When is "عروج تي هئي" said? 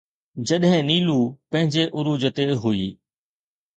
1.97-2.89